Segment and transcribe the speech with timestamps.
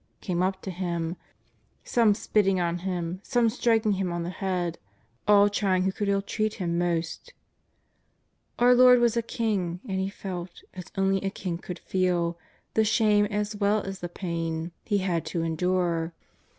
[0.19, 1.15] ''came up to Him,
[1.83, 4.79] some spitting on Him, some striking Him on the head,
[5.27, 7.35] all trying who could illtreat Him most.
[8.57, 12.35] Our Lord was a king, and He felt, as only a king could feel,
[12.73, 16.15] the shame as well as the pain He had to endure.